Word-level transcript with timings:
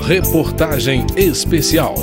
Reportagem 0.00 1.04
Especial. 1.16 1.94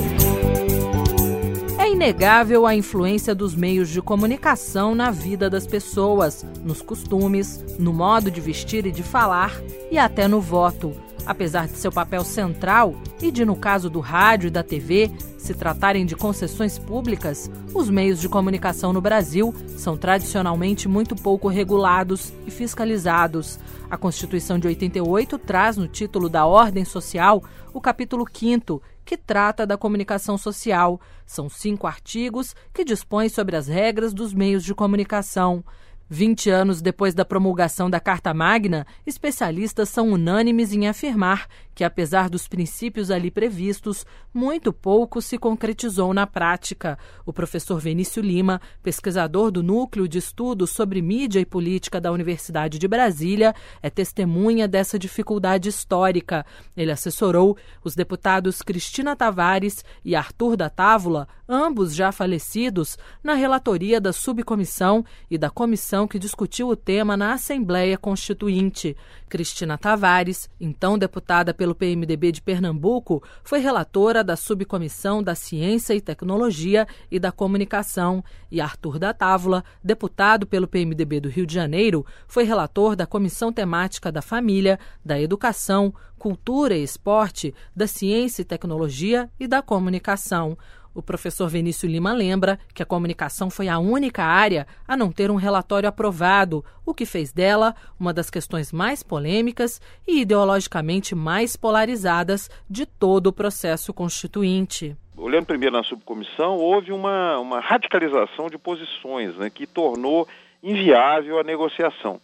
É 1.79 1.89
inegável 1.89 2.65
a 2.65 2.75
influência 2.75 3.33
dos 3.33 3.55
meios 3.55 3.89
de 3.89 4.01
comunicação 4.01 4.93
na 4.93 5.09
vida 5.09 5.49
das 5.49 5.65
pessoas, 5.65 6.45
nos 6.63 6.81
costumes, 6.81 7.63
no 7.79 7.93
modo 7.93 8.29
de 8.29 8.41
vestir 8.41 8.85
e 8.85 8.91
de 8.91 9.01
falar 9.01 9.59
e 9.89 9.97
até 9.97 10.27
no 10.27 10.41
voto. 10.41 10.93
Apesar 11.25 11.67
de 11.67 11.77
seu 11.77 11.91
papel 11.91 12.23
central 12.23 12.95
e 13.21 13.31
de, 13.31 13.43
no 13.43 13.55
caso 13.55 13.89
do 13.89 13.99
rádio 13.99 14.47
e 14.47 14.51
da 14.51 14.61
TV, 14.61 15.11
se 15.37 15.53
tratarem 15.53 16.05
de 16.05 16.15
concessões 16.15 16.77
públicas, 16.77 17.49
os 17.73 17.89
meios 17.89 18.19
de 18.19 18.29
comunicação 18.29 18.93
no 18.93 19.01
Brasil 19.01 19.53
são 19.77 19.97
tradicionalmente 19.97 20.87
muito 20.87 21.15
pouco 21.15 21.47
regulados 21.47 22.33
e 22.45 22.51
fiscalizados. 22.51 23.59
A 23.89 23.97
Constituição 23.97 24.59
de 24.59 24.67
88 24.67 25.37
traz 25.39 25.77
no 25.77 25.87
título 25.87 26.29
da 26.29 26.45
Ordem 26.45 26.85
Social 26.85 27.43
o 27.73 27.81
capítulo 27.81 28.25
5, 28.31 28.81
que 29.03 29.17
trata 29.17 29.65
da 29.65 29.77
comunicação 29.77 30.37
social. 30.37 30.99
São 31.25 31.49
cinco 31.49 31.87
artigos 31.87 32.55
que 32.73 32.83
dispõem 32.83 33.29
sobre 33.29 33.55
as 33.55 33.67
regras 33.67 34.13
dos 34.13 34.33
meios 34.33 34.63
de 34.63 34.73
comunicação. 34.73 35.63
Vinte 36.09 36.51
anos 36.51 36.81
depois 36.81 37.15
da 37.15 37.25
promulgação 37.25 37.89
da 37.89 37.99
Carta 37.99 38.31
Magna, 38.31 38.85
especialistas 39.07 39.89
são 39.89 40.11
unânimes 40.11 40.71
em 40.71 40.87
afirmar 40.87 41.47
que, 41.75 41.83
apesar 41.83 42.29
dos 42.29 42.47
princípios 42.47 43.11
ali 43.11 43.29
previstos, 43.29 44.05
muito 44.33 44.71
pouco 44.71 45.21
se 45.21 45.37
concretizou 45.37 46.13
na 46.13 46.25
prática. 46.25 46.97
O 47.25 47.33
professor 47.33 47.77
Venício 47.79 48.23
Lima, 48.23 48.61
pesquisador 48.81 49.51
do 49.51 49.61
Núcleo 49.61 50.07
de 50.07 50.17
Estudos 50.17 50.69
sobre 50.69 51.01
Mídia 51.01 51.41
e 51.41 51.45
Política 51.45 51.99
da 51.99 52.11
Universidade 52.11 52.79
de 52.79 52.87
Brasília, 52.87 53.53
é 53.83 53.89
testemunha 53.89 54.67
dessa 54.67 54.97
dificuldade 54.97 55.67
histórica. 55.67 56.45
Ele 56.77 56.91
assessorou 56.91 57.57
os 57.83 57.93
deputados 57.93 58.61
Cristina 58.61 59.15
Tavares 59.15 59.83
e 60.03 60.15
Arthur 60.15 60.55
da 60.55 60.69
Távola, 60.69 61.27
ambos 61.47 61.93
já 61.93 62.11
falecidos, 62.11 62.97
na 63.21 63.33
relatoria 63.33 63.99
da 63.99 64.13
subcomissão 64.13 65.03
e 65.29 65.37
da 65.37 65.49
comissão 65.49 66.07
que 66.07 66.17
discutiu 66.17 66.69
o 66.69 66.75
tema 66.75 67.17
na 67.17 67.33
Assembleia 67.33 67.97
Constituinte. 67.97 68.95
Cristina 69.27 69.77
Tavares, 69.77 70.49
então 70.59 70.97
deputada 70.97 71.53
pelo 71.65 71.73
PMDB 71.73 72.31
de 72.31 72.43
Pernambuco, 72.43 73.23
foi 73.43 73.57
relatora 73.57 74.23
da 74.23 74.35
Subcomissão 74.35 75.23
da 75.23 75.33
Ciência 75.33 75.95
e 75.95 76.01
Tecnologia 76.01 76.87
e 77.09 77.17
da 77.17 77.31
Comunicação, 77.31 78.23
e 78.51 78.61
Arthur 78.61 78.99
da 78.99 79.15
Távola, 79.15 79.63
deputado 79.83 80.45
pelo 80.45 80.67
PMDB 80.67 81.19
do 81.21 81.27
Rio 81.27 81.43
de 81.43 81.55
Janeiro, 81.55 82.05
foi 82.27 82.43
relator 82.43 82.95
da 82.95 83.07
Comissão 83.07 83.51
Temática 83.51 84.11
da 84.11 84.21
Família, 84.21 84.77
da 85.03 85.19
Educação, 85.19 85.91
Cultura 86.19 86.75
e 86.75 86.83
Esporte, 86.83 87.51
da 87.75 87.87
Ciência 87.87 88.43
e 88.43 88.45
Tecnologia 88.45 89.27
e 89.39 89.47
da 89.47 89.63
Comunicação. 89.63 90.55
O 90.95 91.03
professor 91.03 91.49
Vinícius 91.49 91.91
Lima 91.91 92.13
lembra 92.13 92.57
que 92.73 92.81
a 92.81 92.85
comunicação 92.85 93.49
foi 93.49 93.67
a 93.67 93.77
única 93.77 94.23
área 94.23 94.65
a 94.87 94.95
não 94.95 95.11
ter 95.11 95.29
um 95.29 95.35
relatório 95.35 95.89
aprovado, 95.89 96.63
o 96.85 96.93
que 96.93 97.05
fez 97.05 97.33
dela 97.33 97.75
uma 97.99 98.13
das 98.13 98.29
questões 98.29 98.71
mais 98.71 99.03
polêmicas 99.03 99.81
e 100.07 100.21
ideologicamente 100.21 101.13
mais 101.13 101.57
polarizadas 101.57 102.49
de 102.69 102.85
todo 102.85 103.27
o 103.27 103.33
processo 103.33 103.93
constituinte. 103.93 104.95
Olhando 105.17 105.45
primeiro 105.45 105.75
na 105.75 105.83
subcomissão, 105.83 106.55
houve 106.55 106.93
uma, 106.93 107.39
uma 107.39 107.59
radicalização 107.59 108.47
de 108.47 108.57
posições 108.57 109.35
né, 109.35 109.49
que 109.49 109.67
tornou 109.67 110.25
inviável 110.63 111.37
a 111.37 111.43
negociação 111.43 112.21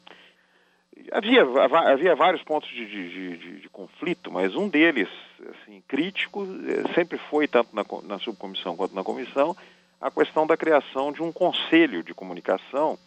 havia, 1.12 1.44
havia 1.92 2.16
vários 2.16 2.44
pontos 2.44 2.70
de, 2.70 2.86
de, 2.86 3.38
de, 3.38 3.60
de, 3.62 3.70
conflito, 3.70 4.32
mas 4.32 4.56
um 4.56 4.68
deles, 4.68 5.10
assim, 5.50 5.82
crítico, 5.88 6.46
eh, 6.68 6.94
sempre 6.94 7.18
foi, 7.18 7.48
tanto 7.48 7.76
na, 7.76 7.84
na, 8.04 8.20
subcomissão 8.20 8.76
quanto 8.76 8.96
na 8.96 9.04
comissão, 9.04 9.56
a 10.00 10.10
questão 10.10 10.46
da 10.46 10.58
criação 10.58 11.12
de 11.12 11.22
um 11.22 11.32
conselho 11.32 12.04
de 12.04 12.14
comunicação 12.14 12.98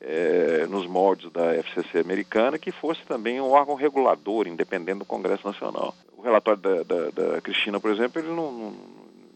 é, 0.00 0.66
nos 0.66 0.86
moldes 0.86 1.30
da 1.30 1.54
FCC 1.54 1.98
americana, 1.98 2.58
que 2.58 2.72
fosse 2.72 3.04
também 3.06 3.40
um 3.40 3.50
órgão 3.50 3.74
regulador, 3.74 4.46
independente 4.46 4.98
do 4.98 5.04
Congresso 5.04 5.46
Nacional. 5.46 5.94
O 6.16 6.22
relatório 6.22 6.60
da, 6.60 6.82
da, 6.82 7.10
da 7.10 7.40
Cristina, 7.40 7.80
por 7.80 7.90
exemplo, 7.90 8.20
ele 8.20 8.28
não, 8.28 8.52
não, 8.52 8.76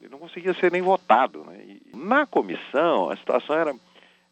ele 0.00 0.10
não 0.10 0.18
conseguia 0.18 0.52
ser 0.54 0.72
nem 0.72 0.82
votado. 0.82 1.44
Né? 1.44 1.64
E 1.64 1.96
na 1.96 2.26
comissão, 2.26 3.10
a 3.10 3.16
situação 3.16 3.56
era 3.56 3.74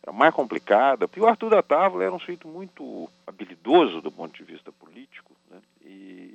era 0.09 0.13
mais 0.13 0.35
complicada, 0.35 1.07
porque 1.07 1.21
o 1.21 1.27
Arthur 1.27 1.51
da 1.51 1.63
Távola 1.63 2.05
era 2.05 2.15
um 2.15 2.19
sujeito 2.19 2.49
muito 2.49 3.09
habilidoso 3.27 4.01
do 4.01 4.11
ponto 4.11 4.35
de 4.35 4.43
vista 4.43 4.73
político, 4.73 5.33
né? 5.51 5.59
e 5.85 6.28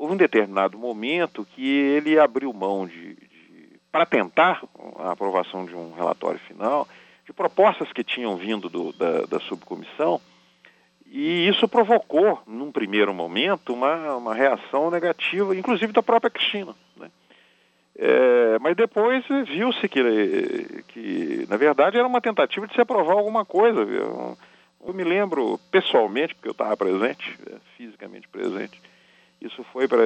houve 0.00 0.14
um 0.14 0.16
determinado 0.16 0.78
momento 0.78 1.46
que 1.54 1.68
ele 1.68 2.18
abriu 2.18 2.50
mão 2.54 2.86
de, 2.86 3.14
de 3.16 3.80
para 3.92 4.06
tentar 4.06 4.62
a 4.98 5.10
aprovação 5.10 5.66
de 5.66 5.76
um 5.76 5.92
relatório 5.92 6.40
final, 6.40 6.88
de 7.26 7.34
propostas 7.34 7.92
que 7.92 8.02
tinham 8.02 8.34
vindo 8.36 8.70
do, 8.70 8.94
da, 8.94 9.26
da 9.26 9.40
subcomissão, 9.40 10.18
e 11.06 11.46
isso 11.48 11.68
provocou, 11.68 12.40
num 12.46 12.72
primeiro 12.72 13.12
momento, 13.12 13.74
uma, 13.74 14.16
uma 14.16 14.34
reação 14.34 14.90
negativa, 14.90 15.54
inclusive 15.54 15.92
da 15.92 16.02
própria 16.02 16.30
Cristina. 16.30 16.74
Né? 16.96 17.10
É, 17.98 18.58
mas 18.58 18.76
depois 18.76 19.22
viu-se 19.46 19.86
que, 19.86 20.82
que, 20.88 21.46
na 21.50 21.58
verdade, 21.58 21.98
era 21.98 22.06
uma 22.06 22.22
tentativa 22.22 22.66
de 22.66 22.74
se 22.74 22.80
aprovar 22.80 23.16
alguma 23.16 23.44
coisa. 23.44 23.80
Eu, 23.80 24.38
eu 24.86 24.94
me 24.94 25.04
lembro 25.04 25.58
pessoalmente, 25.70 26.34
porque 26.34 26.48
eu 26.48 26.52
estava 26.52 26.76
presente, 26.76 27.36
é, 27.50 27.56
fisicamente 27.76 28.28
presente. 28.28 28.80
Isso 29.40 29.64
foi 29.72 29.88
para 29.88 30.00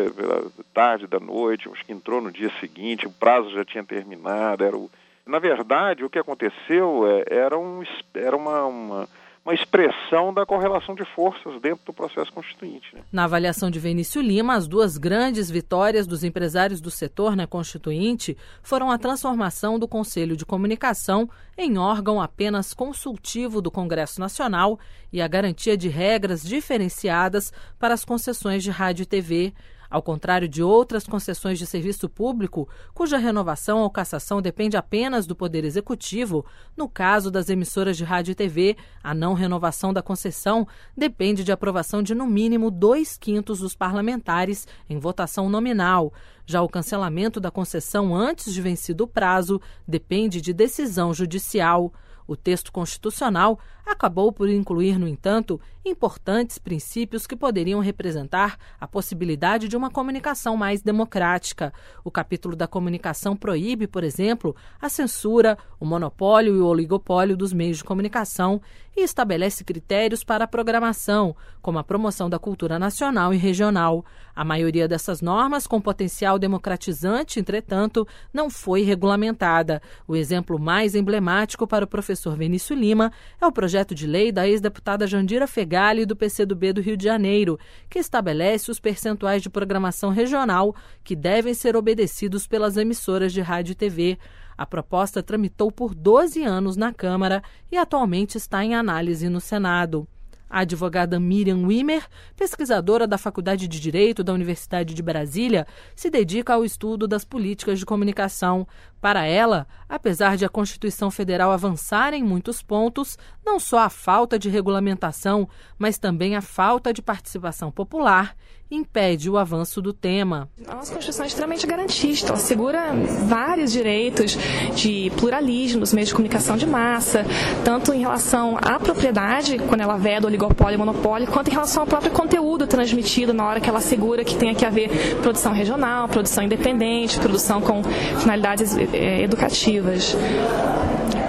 tarde 0.73 1.07
da 1.07 1.19
noite, 1.19 1.69
acho 1.69 1.85
que 1.85 1.93
entrou 1.93 2.21
no 2.21 2.31
dia 2.31 2.51
seguinte, 2.61 3.07
o 3.07 3.11
prazo 3.11 3.51
já 3.51 3.65
tinha 3.65 3.83
terminado. 3.83 4.65
Era 4.65 4.77
o... 4.77 4.91
Na 5.27 5.39
verdade, 5.39 6.05
o 6.05 6.11
que 6.11 6.19
aconteceu 6.19 7.05
é, 7.07 7.25
era, 7.35 7.59
um, 7.59 7.83
era 8.15 8.37
uma, 8.37 8.65
uma 8.65 9.09
uma 9.45 9.55
expressão 9.55 10.33
da 10.33 10.47
correlação 10.47 10.95
de 10.95 11.05
forças 11.15 11.61
dentro 11.61 11.85
do 11.85 11.93
processo 11.93 12.33
constituinte. 12.33 12.95
Né? 12.95 13.03
Na 13.13 13.25
avaliação 13.25 13.71
de 13.71 13.79
Vinícius 13.79 14.25
Lima, 14.25 14.55
as 14.55 14.67
duas 14.67 14.97
grandes 14.97 15.51
vitórias 15.51 16.07
dos 16.07 16.25
empresários 16.25 16.81
do 16.81 16.91
setor 16.91 17.37
na 17.37 17.47
Constituinte 17.47 18.37
foram 18.63 18.91
a 18.91 18.97
transformação 18.97 19.79
do 19.79 19.87
Conselho 19.87 20.35
de 20.35 20.47
Comunicação 20.47 21.29
em 21.59 21.77
órgão 21.77 22.23
apenas 22.23 22.73
consultivo 22.73 23.61
do 23.61 23.71
Congresso 23.71 24.19
Nacional 24.19 24.79
e 25.13 25.21
a 25.21 25.29
garantia 25.29 25.77
de 25.77 25.89
regras 25.89 26.43
diferenciadas 26.43 27.53
para 27.79 27.93
as 27.93 28.05
concessões 28.05 28.63
de 28.63 28.71
rádio 28.71 29.03
e 29.03 29.07
TV, 29.07 29.53
ao 29.95 30.03
contrário 30.03 30.49
de 30.49 30.61
outras 30.61 31.07
concessões 31.07 31.57
de 31.57 31.65
serviço 31.65 32.09
público, 32.09 32.69
cuja 32.93 33.17
renovação 33.17 33.79
ou 33.79 33.89
cassação 33.89 34.43
depende 34.43 34.77
apenas 34.77 35.25
do 35.25 35.37
Poder 35.37 35.65
Executivo, 35.65 36.45
no 36.77 36.89
caso 36.89 37.31
das 37.31 37.49
emissoras 37.49 37.97
de 37.97 38.03
rádio 38.03 38.33
e 38.33 38.35
TV, 38.35 38.77
a 39.05 39.15
não 39.15 39.35
renovação 39.35 39.93
da 39.93 40.03
concessão 40.03 40.67
depende 40.97 41.45
de 41.45 41.53
aprovação 41.53 42.03
de 42.03 42.13
no 42.13 42.27
mínimo 42.27 42.73
dois 42.73 43.17
quintos 43.17 43.61
dos 43.61 43.77
parlamentares 43.77 44.67
em 44.91 44.99
votação 44.99 45.49
nominal. 45.49 46.13
Já 46.45 46.61
o 46.61 46.69
cancelamento 46.69 47.39
da 47.39 47.53
concessão 47.53 48.17
antes 48.17 48.53
de 48.53 48.61
vencido 48.61 49.05
o 49.05 49.09
prazo 49.09 49.61
depende 49.87 50.41
de 50.41 50.53
decisão 50.53 51.15
judicial. 51.15 51.93
O 52.27 52.35
texto 52.35 52.73
constitucional 52.73 53.61
acabou 53.85 54.33
por 54.33 54.49
incluir, 54.49 54.99
no 54.99 55.07
entanto, 55.07 55.61
importantes 55.85 56.59
princípios 56.59 57.27
que 57.27 57.37
poderiam 57.37 57.81
representar 57.81 58.57
a 58.81 58.89
possibilidade 58.89 59.69
de 59.69 59.77
uma 59.77 59.91
comunicação 59.91 60.57
mais 60.57 60.81
democrática. 60.81 61.73
O 62.03 62.11
capítulo 62.11 62.57
da 62.57 62.67
comunicação 62.67 63.37
proíbe, 63.37 63.87
por 63.87 64.03
exemplo, 64.03 64.57
a 64.81 64.89
censura, 64.89 65.59
o 65.79 65.85
monopólio 65.85 66.57
e 66.57 66.61
o 66.61 66.67
oligopólio 66.67 67.37
dos 67.37 67.53
meios 67.53 67.79
de 67.79 67.85
comunicação 67.85 68.61
e 68.97 69.03
estabelece 69.03 69.65
critérios 69.65 70.23
para 70.23 70.45
a 70.45 70.49
programação, 70.49 71.35
como 71.61 71.79
a 71.79 71.85
promoção 71.85 72.31
da 72.31 72.39
cultura 72.39 72.79
nacional 72.79 73.35
e 73.35 73.37
regional. 73.37 74.05
A 74.35 74.45
maioria 74.45 74.87
dessas 74.87 75.21
normas, 75.21 75.67
com 75.67 75.81
potencial 75.81 76.39
democratizante, 76.39 77.41
entretanto, 77.41 78.07
não 78.33 78.49
foi 78.49 78.83
regulamentada. 78.83 79.83
O 80.07 80.15
exemplo 80.15 80.59
mais 80.59 80.95
emblemático 80.95 81.67
para 81.67 81.85
o 81.85 81.89
professor 81.89 82.37
Vinícius 82.37 82.79
Lima 82.79 83.13
é 83.41 83.47
o 83.47 83.53
projeto 83.53 83.74
de 83.83 84.07
lei 84.07 84.31
da 84.31 84.47
ex-deputada 84.47 85.07
Jandira 85.07 85.47
Fegali 85.49 86.07
do 86.07 86.15
PCdoB 86.15 86.75
do 86.75 86.81
Rio 86.81 86.97
de 86.97 87.05
Janeiro, 87.05 87.59
que 87.91 87.99
estabelece 87.99 88.71
os 88.71 88.79
percentuais 88.79 89.43
de 89.43 89.51
programação 89.51 90.11
regional 90.11 90.77
que 91.03 91.17
devem 91.17 91.55
ser 91.55 91.75
obedecidos 91.75 92.47
pelas 92.47 92.77
emissoras 92.77 93.33
de 93.33 93.41
rádio 93.41 93.73
e 93.73 93.75
TV. 93.75 94.19
A 94.57 94.65
proposta 94.65 95.23
tramitou 95.23 95.73
por 95.73 95.95
12 95.95 96.45
anos 96.45 96.77
na 96.77 96.93
Câmara 96.93 97.43
e 97.73 97.77
atualmente 97.77 98.37
está 98.37 98.65
em 98.65 98.77
análise 98.77 99.29
no 99.29 99.41
Senado. 99.41 100.07
A 100.49 100.61
advogada 100.61 101.19
Miriam 101.19 101.67
Wimmer, 101.67 102.07
pesquisadora 102.37 103.09
da 103.09 103.19
Faculdade 103.19 103.67
de 103.67 103.81
Direito 103.81 104.23
da 104.23 104.33
Universidade 104.33 104.95
de 104.95 105.03
Brasília, 105.03 105.67
se 105.97 106.09
dedica 106.09 106.55
ao 106.55 106.65
estudo 106.65 107.09
das 107.09 107.25
políticas 107.25 107.81
de 107.81 107.85
comunicação. 107.85 108.65
Para 109.05 109.27
ela, 109.27 109.67
apesar 109.87 110.35
de 110.35 110.47
a 110.47 110.49
Constituição 110.49 111.11
Federal 111.11 111.53
avançar 111.53 112.15
em 112.15 112.23
muitos 112.23 112.63
pontos, 112.63 113.19
não 113.45 113.61
só 113.61 113.81
a 113.81 113.91
falta 113.91 114.39
de 114.39 114.49
regulamentação, 114.49 115.47
mas 115.79 115.99
também 115.99 116.37
a 116.37 116.41
falta 116.41 116.91
de 116.91 117.03
participação 117.03 117.71
popular 117.71 118.35
impede 118.71 119.31
o 119.31 119.37
avanço 119.37 119.81
do 119.81 119.93
tema. 119.93 120.49
A 120.67 120.75
nossa 120.75 120.93
Constituição 120.93 121.25
é 121.25 121.29
extremamente 121.29 121.67
garantista, 121.67 122.29
ela 122.29 122.39
segura 122.39 122.93
vários 123.27 123.71
direitos 123.71 124.37
de 124.75 125.13
pluralismo 125.19 125.81
nos 125.81 125.93
meios 125.93 126.09
de 126.09 126.15
comunicação 126.15 126.57
de 126.57 126.67
massa, 126.67 127.25
tanto 127.65 127.93
em 127.93 128.01
relação 128.01 128.59
à 128.61 128.81
propriedade, 128.81 129.59
quando 129.69 129.83
ela 129.83 129.97
veda 129.97 130.27
oligopólio 130.27 130.77
e 130.77 130.79
monopólio, 130.79 131.27
quanto 131.29 131.49
em 131.49 131.53
relação 131.53 131.83
ao 131.83 131.87
próprio 131.87 132.11
conteúdo 132.11 132.67
transmitido 132.67 133.33
na 133.33 133.47
hora 133.47 133.61
que 133.61 133.69
ela 133.69 133.81
segura 133.81 134.25
que 134.25 134.37
tenha 134.37 134.55
que 134.55 134.65
haver 134.65 135.17
produção 135.21 135.53
regional, 135.53 136.09
produção 136.09 136.43
independente, 136.43 137.19
produção 137.21 137.61
com 137.61 137.83
finalidades 138.19 138.75
educativas. 138.95 140.17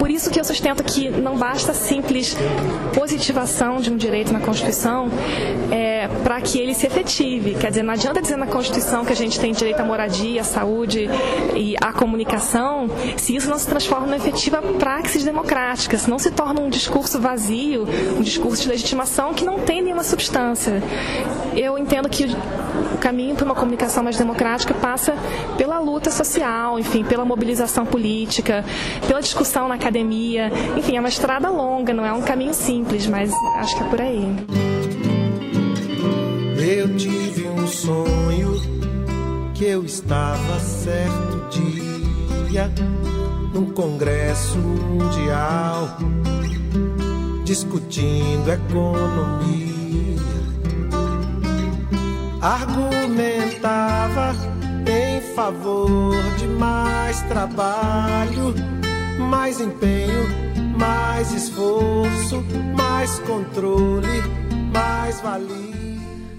Por 0.06 0.12
isso 0.12 0.30
que 0.30 0.38
eu 0.38 0.44
sustento 0.44 0.84
que 0.84 1.08
não 1.10 1.36
basta 1.36 1.74
simples 1.74 2.36
positivação 2.94 3.80
de 3.80 3.90
um 3.92 3.96
direito 3.96 4.32
na 4.32 4.38
Constituição 4.38 5.08
é, 5.68 6.06
para 6.22 6.40
que 6.40 6.60
ele 6.60 6.74
se 6.74 6.86
efetive. 6.86 7.56
Quer 7.56 7.70
dizer, 7.70 7.82
não 7.82 7.92
adianta 7.92 8.22
dizer 8.22 8.36
na 8.36 8.46
Constituição 8.46 9.04
que 9.04 9.12
a 9.12 9.16
gente 9.16 9.40
tem 9.40 9.50
direito 9.50 9.80
à 9.80 9.84
moradia, 9.84 10.42
à 10.42 10.44
saúde 10.44 11.10
e 11.56 11.74
à 11.82 11.92
comunicação, 11.92 12.88
se 13.16 13.34
isso 13.34 13.50
não 13.50 13.58
se 13.58 13.66
transforma 13.66 14.06
numa 14.06 14.16
efetiva 14.16 14.62
praxis 14.78 15.24
democrática, 15.24 15.98
se 15.98 16.08
não 16.08 16.20
se 16.20 16.30
torna 16.30 16.60
um 16.60 16.70
discurso 16.70 17.20
vazio, 17.20 17.84
um 18.16 18.22
discurso 18.22 18.62
de 18.62 18.68
legitimação 18.68 19.34
que 19.34 19.44
não 19.44 19.58
tem 19.58 19.82
nenhuma 19.82 20.04
substância. 20.04 20.80
Eu 21.56 21.76
entendo 21.76 22.08
que 22.08 22.26
o 22.94 22.98
caminho 22.98 23.34
para 23.34 23.44
uma 23.44 23.54
comunicação 23.56 24.04
mais 24.04 24.16
democrática 24.16 24.72
passa 24.72 25.14
pela 25.58 25.80
luta 25.80 26.12
social, 26.12 26.78
enfim, 26.78 27.02
pela 27.02 27.24
mobilização 27.24 27.84
política, 27.84 28.64
pela 29.08 29.20
discussão 29.20 29.66
na 29.66 29.74
academia. 29.74 29.95
Enfim, 30.76 30.96
é 30.96 31.00
uma 31.00 31.08
estrada 31.08 31.48
longa, 31.48 31.92
não 31.92 32.04
é 32.04 32.12
um 32.12 32.22
caminho 32.22 32.54
simples, 32.54 33.06
mas 33.06 33.32
acho 33.58 33.76
que 33.76 33.82
é 33.82 33.86
por 33.88 34.00
aí. 34.00 34.36
Eu 36.58 36.96
tive 36.96 37.48
um 37.48 37.66
sonho 37.66 38.60
que 39.54 39.64
eu 39.64 39.84
estava 39.84 40.58
certo 40.60 41.48
dia 41.50 42.70
num 43.54 43.66
congresso 43.70 44.58
mundial 44.58 45.96
discutindo 47.44 48.50
economia 48.50 49.76
argumentava 52.46 54.34
em 54.86 55.20
favor 55.34 56.14
de 56.38 56.46
mais 56.46 57.20
trabalho, 57.22 58.54
mais 59.18 59.60
empenho, 59.60 60.26
mais 60.78 61.32
esforço, 61.32 62.42
mais 62.76 63.18
controle, 63.20 64.22
mais 64.72 65.20
valia. 65.20 65.76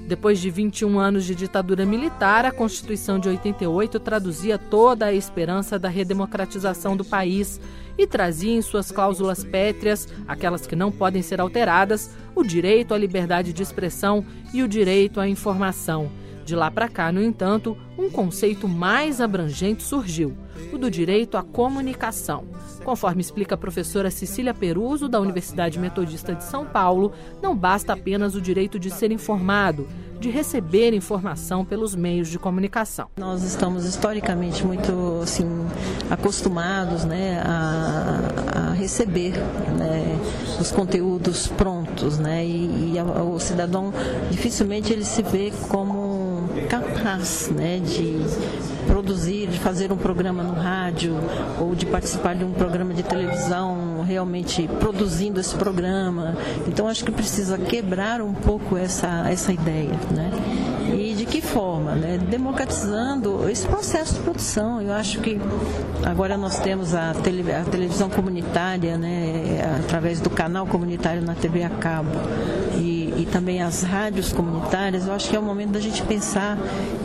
Depois 0.07 0.39
de 0.39 0.49
21 0.49 0.99
anos 0.99 1.25
de 1.25 1.35
ditadura 1.35 1.85
militar, 1.85 2.45
a 2.45 2.51
Constituição 2.51 3.19
de 3.19 3.27
88 3.27 3.99
traduzia 3.99 4.57
toda 4.57 5.07
a 5.07 5.13
esperança 5.13 5.77
da 5.77 5.89
redemocratização 5.89 6.95
do 6.95 7.03
país 7.03 7.59
e 7.97 8.07
trazia 8.07 8.53
em 8.53 8.61
suas 8.61 8.89
cláusulas 8.89 9.43
pétreas, 9.43 10.07
aquelas 10.25 10.65
que 10.65 10.77
não 10.77 10.93
podem 10.93 11.21
ser 11.21 11.41
alteradas, 11.41 12.09
o 12.33 12.43
direito 12.43 12.93
à 12.93 12.97
liberdade 12.97 13.51
de 13.51 13.61
expressão 13.61 14.23
e 14.53 14.63
o 14.63 14.67
direito 14.67 15.19
à 15.19 15.27
informação. 15.27 16.09
De 16.47 16.55
lá 16.55 16.71
para 16.71 16.87
cá, 16.87 17.11
no 17.11 17.21
entanto, 17.21 17.77
um 17.97 18.09
conceito 18.09 18.69
mais 18.69 19.19
abrangente 19.19 19.83
surgiu, 19.83 20.33
o 20.71 20.77
do 20.77 20.89
direito 20.89 21.35
à 21.35 21.43
comunicação. 21.43 22.45
Conforme 22.85 23.19
explica 23.19 23.55
a 23.55 23.57
professora 23.57 24.09
Cecília 24.09 24.53
Peruso, 24.53 25.09
da 25.09 25.19
Universidade 25.19 25.77
Metodista 25.77 26.33
de 26.33 26.45
São 26.45 26.65
Paulo, 26.65 27.11
não 27.41 27.53
basta 27.53 27.91
apenas 27.91 28.33
o 28.33 28.39
direito 28.39 28.79
de 28.79 28.89
ser 28.89 29.11
informado, 29.11 29.89
de 30.21 30.29
receber 30.29 30.93
informação 30.93 31.65
pelos 31.65 31.93
meios 31.93 32.29
de 32.29 32.39
comunicação. 32.39 33.09
Nós 33.17 33.43
estamos 33.43 33.83
historicamente 33.83 34.65
muito 34.65 35.19
assim 35.21 35.45
acostumados, 36.09 37.03
né, 37.03 37.41
a, 37.45 38.69
a 38.69 38.71
receber 38.71 39.33
né, 39.77 40.17
os 40.61 40.71
conteúdos 40.71 41.47
prontos, 41.47 42.17
né, 42.17 42.45
e, 42.45 42.95
e 42.95 43.01
o 43.01 43.37
cidadão 43.37 43.93
dificilmente 44.31 44.93
ele 44.93 45.03
se 45.03 45.21
vê 45.21 45.51
como 45.67 46.26
capaz, 46.69 47.49
né, 47.49 47.79
de 47.79 48.17
produzir, 48.85 49.47
de 49.47 49.59
fazer 49.59 49.91
um 49.91 49.97
programa 49.97 50.43
no 50.43 50.53
rádio 50.53 51.15
ou 51.59 51.75
de 51.75 51.85
participar 51.85 52.35
de 52.35 52.43
um 52.43 52.51
programa 52.51 52.93
de 52.93 53.03
televisão, 53.03 54.03
realmente 54.05 54.67
produzindo 54.79 55.39
esse 55.39 55.55
programa. 55.55 56.35
Então 56.67 56.87
acho 56.87 57.03
que 57.03 57.11
precisa 57.11 57.57
quebrar 57.57 58.21
um 58.21 58.33
pouco 58.33 58.77
essa, 58.77 59.29
essa 59.29 59.51
ideia, 59.51 59.93
né? 60.13 60.31
E 60.93 61.13
de 61.13 61.25
que 61.25 61.41
forma? 61.41 61.95
Né? 61.95 62.17
Democratizando 62.17 63.49
esse 63.49 63.67
processo 63.67 64.15
de 64.15 64.19
produção. 64.21 64.81
Eu 64.81 64.93
acho 64.93 65.19
que 65.19 65.39
agora 66.03 66.37
nós 66.37 66.59
temos 66.59 66.95
a, 66.95 67.13
tele, 67.13 67.51
a 67.51 67.63
televisão 67.63 68.09
comunitária, 68.09 68.97
né? 68.97 69.61
através 69.79 70.21
do 70.21 70.29
canal 70.29 70.65
comunitário 70.65 71.21
na 71.21 71.35
TV 71.35 71.63
a 71.63 71.69
cabo. 71.69 72.11
E, 72.75 72.96
também 73.31 73.61
as 73.61 73.83
rádios 73.83 74.31
comunitárias, 74.31 75.07
eu 75.07 75.13
acho 75.13 75.29
que 75.29 75.35
é 75.35 75.39
o 75.39 75.43
momento 75.43 75.71
da 75.71 75.79
gente 75.79 76.01
pensar 76.03 76.57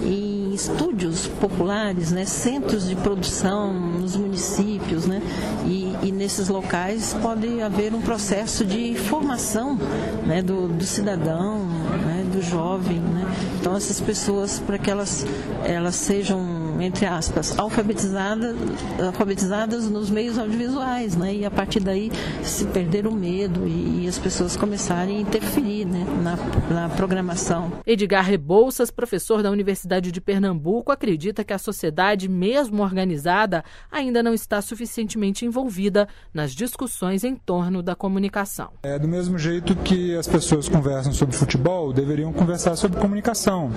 em 0.02 0.52
estúdios 0.54 1.26
populares, 1.26 2.12
né, 2.12 2.24
centros 2.24 2.88
de 2.88 2.94
produção 2.96 3.72
nos 3.72 4.16
municípios, 4.16 5.06
né, 5.06 5.22
e, 5.66 5.94
e 6.02 6.12
nesses 6.12 6.48
locais 6.48 7.16
pode 7.22 7.60
haver 7.60 7.94
um 7.94 8.00
processo 8.00 8.64
de 8.64 8.94
formação 8.94 9.78
né, 10.26 10.42
do, 10.42 10.68
do 10.68 10.84
cidadão, 10.84 11.66
né, 12.04 12.24
do 12.32 12.42
jovem. 12.42 13.00
Né. 13.00 13.26
Então 13.60 13.76
essas 13.76 14.00
pessoas, 14.00 14.58
para 14.58 14.78
que 14.78 14.90
elas, 14.90 15.26
elas 15.64 15.94
sejam 15.94 16.61
entre 16.80 17.06
aspas, 17.06 17.58
alfabetizadas, 17.58 18.56
alfabetizadas 19.04 19.88
nos 19.88 20.10
meios 20.10 20.38
audiovisuais, 20.38 21.16
né? 21.16 21.34
E 21.34 21.44
a 21.44 21.50
partir 21.50 21.80
daí 21.80 22.10
se 22.42 22.66
perder 22.66 23.06
o 23.06 23.12
medo 23.12 23.66
e, 23.66 24.04
e 24.04 24.08
as 24.08 24.18
pessoas 24.18 24.56
começarem 24.56 25.18
a 25.18 25.20
interferir 25.20 25.84
né? 25.84 26.04
na, 26.22 26.36
na 26.74 26.88
programação. 26.88 27.72
Edgar 27.86 28.24
Rebouças, 28.24 28.90
professor 28.90 29.42
da 29.42 29.50
Universidade 29.50 30.12
de 30.12 30.20
Pernambuco, 30.20 30.92
acredita 30.92 31.44
que 31.44 31.52
a 31.52 31.58
sociedade, 31.58 32.28
mesmo 32.28 32.82
organizada, 32.82 33.64
ainda 33.90 34.22
não 34.22 34.34
está 34.34 34.60
suficientemente 34.60 35.44
envolvida 35.44 36.08
nas 36.32 36.52
discussões 36.52 37.24
em 37.24 37.34
torno 37.34 37.82
da 37.82 37.94
comunicação. 37.94 38.70
É 38.82 38.98
do 38.98 39.08
mesmo 39.08 39.38
jeito 39.38 39.74
que 39.76 40.16
as 40.16 40.26
pessoas 40.26 40.68
conversam 40.68 41.12
sobre 41.12 41.36
futebol, 41.36 41.92
deveriam 41.92 42.32
conversar 42.32 42.76
sobre 42.76 43.00
comunicação. 43.00 43.70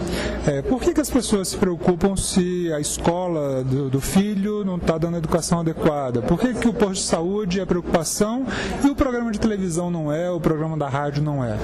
É, 0.47 0.61
por 0.61 0.81
que, 0.81 0.93
que 0.93 1.01
as 1.01 1.09
pessoas 1.09 1.49
se 1.49 1.57
preocupam 1.57 2.15
se 2.15 2.71
a 2.73 2.79
escola 2.85 3.63
do, 3.63 3.89
do 3.89 3.99
filho 3.99 4.63
não 4.63 4.77
está 4.77 4.97
dando 4.97 5.17
educação 5.17 5.59
adequada? 5.59 6.21
Por 6.21 6.39
que, 6.39 6.53
que 6.53 6.67
o 6.67 6.73
posto 6.73 7.01
de 7.01 7.07
saúde 7.07 7.59
é 7.59 7.65
preocupação 7.65 8.45
e 8.83 8.89
o 8.89 8.95
programa 8.95 9.31
de 9.31 9.39
televisão 9.39 9.89
não 9.89 10.11
é, 10.11 10.29
o 10.29 10.39
programa 10.39 10.77
da 10.77 10.87
rádio 10.87 11.23
não 11.23 11.43
é? 11.43 11.57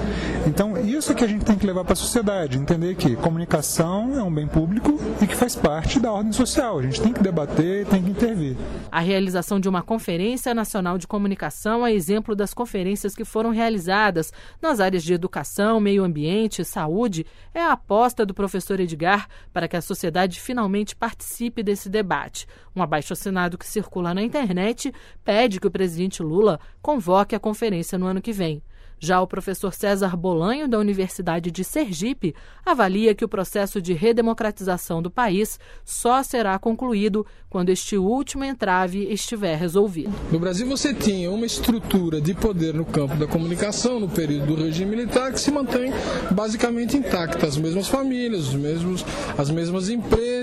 Então, 0.48 0.78
isso 0.78 1.12
é 1.12 1.16
que 1.16 1.24
a 1.24 1.28
gente 1.28 1.46
tem 1.46 1.58
que 1.58 1.66
levar 1.66 1.84
para 1.84 1.94
a 1.94 1.96
sociedade, 1.96 2.58
entender 2.58 2.96
que 2.96 3.16
comunicação 3.16 4.18
é 4.18 4.24
um 4.24 4.34
bem 4.34 4.48
público 4.48 5.00
e 5.22 5.28
que 5.28 5.36
faz 5.36 5.56
parte 5.56 6.00
da 6.00 6.12
ordem 6.12 6.32
social. 6.32 6.80
A 6.80 6.82
gente 6.82 7.02
tem 7.02 7.14
que 7.14 7.22
debater, 7.22 7.86
tem 7.86 8.04
que 8.04 8.10
intervir. 8.10 8.58
A 8.92 9.00
realização 9.00 9.60
de 9.60 9.70
uma 9.70 9.82
Conferência 9.82 10.54
Nacional 10.54 10.98
de 10.98 11.08
Comunicação 11.08 11.86
é 11.86 11.94
exemplo 11.94 12.36
das 12.36 12.54
conferências 12.54 13.16
que 13.16 13.24
foram 13.24 13.52
realizadas 13.52 14.34
nas 14.62 14.80
áreas 14.80 15.04
de 15.04 15.14
educação, 15.14 15.80
meio 15.80 16.04
ambiente, 16.04 16.66
saúde, 16.66 17.26
é 17.54 17.62
a 17.62 17.74
aposta 17.74 18.26
do 18.26 18.34
professor 18.34 18.80
Edgar 18.80 19.28
para 19.54 19.68
que 19.68 19.78
a 19.78 19.82
sociedade 19.82 20.40
finalmente 20.40 20.96
participe 20.96 21.11
participe 21.12 21.62
desse 21.62 21.90
debate. 21.90 22.48
Um 22.74 22.82
abaixo-assinado 22.82 23.58
que 23.58 23.68
circula 23.68 24.14
na 24.14 24.24
internet 24.24 24.94
pede 25.26 25.60
que 25.60 25.68
o 25.68 25.72
presidente 25.72 26.24
Lula 26.24 26.60
convoque 26.82 27.36
a 27.36 27.40
conferência 27.40 27.98
no 27.98 28.06
ano 28.06 28.22
que 28.22 28.32
vem. 28.32 28.64
Já 29.04 29.20
o 29.20 29.26
professor 29.26 29.74
César 29.74 30.16
Bolanho, 30.16 30.68
da 30.68 30.78
Universidade 30.78 31.50
de 31.50 31.64
Sergipe, 31.64 32.36
avalia 32.64 33.16
que 33.16 33.26
o 33.26 33.28
processo 33.28 33.82
de 33.82 33.94
redemocratização 33.94 35.02
do 35.02 35.10
país 35.10 35.60
só 35.84 36.22
será 36.22 36.60
concluído 36.60 37.26
quando 37.50 37.72
este 37.72 37.98
último 37.98 38.44
entrave 38.44 39.12
estiver 39.12 39.58
resolvido. 39.58 40.14
No 40.32 40.40
Brasil, 40.40 40.68
você 40.68 40.94
tinha 40.94 41.32
uma 41.32 41.48
estrutura 41.48 42.22
de 42.22 42.36
poder 42.36 42.76
no 42.76 42.86
campo 42.86 43.16
da 43.16 43.26
comunicação 43.26 44.00
no 44.00 44.08
período 44.08 44.56
do 44.56 44.64
regime 44.64 44.96
militar 44.96 45.34
que 45.34 45.40
se 45.40 45.50
mantém 45.50 45.92
basicamente 46.30 46.96
intacta. 46.96 47.48
As 47.48 47.58
mesmas 47.58 47.88
famílias, 47.88 48.50
os 48.50 48.56
mesmos, 48.56 49.04
as 49.36 49.50
mesmas 49.50 49.90
empresas, 49.90 50.41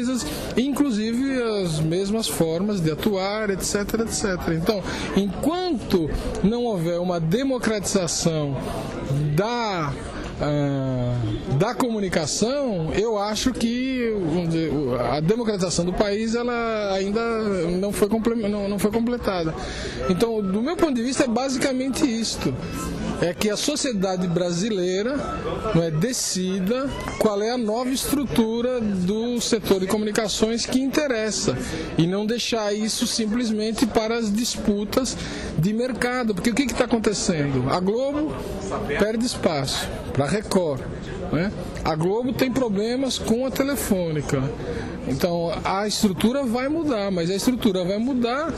inclusive 0.57 1.43
as 1.63 1.81
mesmas 1.81 2.29
formas 2.29 2.81
de 2.81 2.91
atuar, 2.91 3.51
etc, 3.51 4.01
etc. 4.01 4.25
Então, 4.55 4.83
enquanto 5.17 6.11
não 6.43 6.65
houver 6.65 6.99
uma 7.01 7.21
democratização 7.21 8.57
da 9.35 9.93
uh, 10.41 11.55
da 11.55 11.75
comunicação, 11.75 12.93
eu 12.95 13.19
acho 13.19 13.53
que 13.53 14.13
dizer, 14.47 14.71
a 15.13 15.21
democratização 15.21 15.85
do 15.85 15.93
país 15.93 16.35
ela 16.35 16.93
ainda 16.93 17.21
não 17.81 17.93
foi, 17.93 18.09
não, 18.49 18.69
não 18.69 18.79
foi 18.79 18.91
completada. 18.91 19.55
Então, 20.09 20.41
do 20.41 20.63
meu 20.63 20.77
ponto 20.77 20.95
de 20.95 21.03
vista, 21.03 21.25
é 21.25 21.29
basicamente 21.29 22.05
isto 22.05 22.55
é 23.21 23.35
que 23.35 23.51
a 23.51 23.57
sociedade 23.57 24.27
brasileira 24.29 25.17
não 25.75 25.83
é, 25.83 25.91
decida 25.91 26.89
qual 27.19 27.43
é 27.43 27.51
a 27.51 27.59
nova 27.59 27.91
estrutura 27.91 28.81
do 28.81 29.41
setor 29.41 29.81
de 29.81 29.87
comunicações 29.87 30.65
que 30.65 30.81
interessa 30.81 31.57
e 31.97 32.07
não 32.07 32.25
deixar 32.25 32.73
isso 32.73 33.07
simplesmente 33.07 33.87
para 33.87 34.17
as 34.17 34.33
disputas 34.33 35.17
de 35.59 35.73
mercado. 35.73 36.35
Porque 36.35 36.51
o 36.51 36.55
que 36.55 36.63
está 36.63 36.85
acontecendo? 36.85 37.69
A 37.69 37.81
Globo 37.81 38.35
perde 38.99 39.27
espaço 39.27 39.89
para 40.13 40.25
a 40.25 40.29
Record. 40.29 40.81
Né? 41.33 41.53
A 41.85 41.95
Globo 41.95 42.33
tem 42.33 42.51
problemas 42.51 43.19
com 43.19 43.47
a 43.47 43.51
telefônica. 43.51 44.43
Então 45.07 45.53
a 45.65 45.87
estrutura 45.87 46.45
vai 46.45 46.69
mudar, 46.69 47.11
mas 47.11 47.31
a 47.31 47.35
estrutura 47.35 47.83
vai 47.85 47.99
mudar 47.99 48.53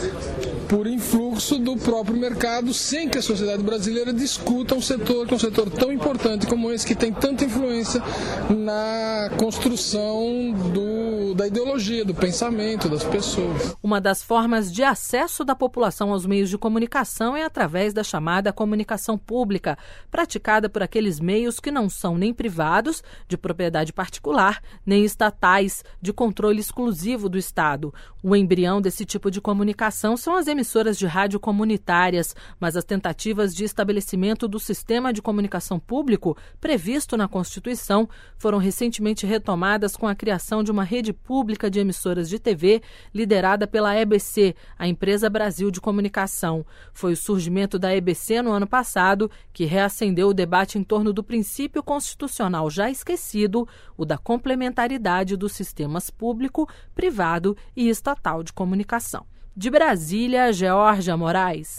por 0.69 0.87
influxo 0.87 1.59
do 1.59 1.77
próprio 1.77 2.17
mercado, 2.17 2.75
sem 2.75 3.09
que 3.09 3.19
a 3.19 3.23
sociedade 3.23 3.63
brasileira 3.63 4.13
discuta 4.13 4.75
um 4.75 4.83
setor 4.83 5.27
que 5.27 5.33
é 5.33 5.37
um 5.37 5.41
setor 5.41 5.71
tão 5.71 5.93
importante 5.93 6.47
como 6.47 6.73
esse, 6.73 6.87
que 6.87 6.95
tem 6.95 7.13
tanta 7.13 7.45
influência 7.45 8.03
na 8.49 9.31
construção 9.37 10.53
do, 10.73 11.00
da 11.41 11.47
ideologia, 11.47 12.05
do 12.05 12.15
pensamento 12.15 12.87
das 12.87 13.03
pessoas. 13.03 13.75
Uma 13.83 13.99
das 13.99 14.23
formas 14.23 14.71
de 14.71 14.83
acesso 14.83 15.43
da 15.43 15.55
população 15.55 16.13
aos 16.13 16.27
meios 16.27 16.51
de 16.51 16.59
comunicação 16.59 17.35
é 17.35 17.43
através 17.43 17.95
da 17.95 18.05
chamada 18.05 18.53
comunicação 18.53 19.17
pública, 19.17 19.79
praticada 20.11 20.69
por 20.69 20.83
aqueles 20.83 21.19
meios 21.19 21.59
que 21.59 21.71
não 21.71 21.89
são 21.89 22.19
nem 22.19 22.35
privados, 22.35 23.03
de 23.27 23.39
propriedade 23.39 23.91
particular, 23.91 24.61
nem 24.85 25.03
estatais, 25.03 25.83
de 25.99 26.13
controle 26.13 26.61
exclusivo 26.61 27.27
do 27.27 27.39
Estado. 27.39 27.95
O 28.23 28.37
embrião 28.37 28.79
desse 28.79 29.07
tipo 29.07 29.31
de 29.31 29.41
comunicação 29.41 30.19
são 30.19 30.37
as 30.37 30.47
emissoras 30.47 30.99
de 30.99 31.07
rádio 31.07 31.41
comunitárias, 31.41 32.37
mas 32.61 32.77
as 32.77 32.85
tentativas 32.85 33.55
de 33.55 33.65
estabelecimento 33.65 34.47
do 34.47 34.61
sistema 34.61 35.11
de 35.11 35.23
comunicação 35.23 35.81
público 35.81 36.37
previsto 36.61 37.17
na 37.17 37.27
Constituição 37.27 38.07
foram 38.37 38.59
recentemente 38.59 39.25
retomadas 39.25 39.97
com 39.97 40.07
a 40.07 40.15
criação 40.15 40.63
de 40.63 40.71
uma 40.71 40.85
rede 40.85 41.15
pública 41.15 41.30
de 41.71 41.79
emissoras 41.79 42.29
de 42.29 42.39
TV 42.39 42.83
liderada 43.15 43.67
pela 43.67 43.97
EBC, 43.97 44.55
a 44.77 44.89
Empresa 44.89 45.31
Brasil 45.31 45.71
de 45.71 45.81
Comunicação. 45.81 46.67
Foi 46.93 47.13
o 47.13 47.17
surgimento 47.17 47.79
da 47.79 47.95
EBC 47.95 48.43
no 48.43 48.51
ano 48.51 48.67
passado 48.67 49.31
que 49.53 49.65
reacendeu 49.65 50.29
o 50.29 50.35
debate 50.35 50.77
em 50.77 50.83
torno 50.83 51.13
do 51.13 51.23
princípio 51.23 51.83
constitucional 51.83 52.69
já 52.69 52.91
esquecido, 52.91 53.67
o 53.97 54.05
da 54.05 54.19
complementaridade 54.19 55.37
dos 55.37 55.53
sistemas 55.53 56.11
público, 56.11 56.69
privado 56.95 57.57
e 57.77 57.89
estatal 57.89 58.43
de 58.43 58.53
comunicação. 58.53 59.25
De 59.57 59.71
Brasília, 59.71 60.53
Georgia 60.53 61.17
Moraes. 61.17 61.77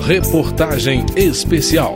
Reportagem 0.00 1.04
especial. 1.16 1.94